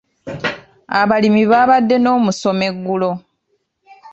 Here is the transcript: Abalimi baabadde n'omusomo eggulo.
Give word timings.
Abalimi 0.99 1.43
baabadde 1.51 1.95
n'omusomo 1.99 2.63
eggulo. 2.71 3.11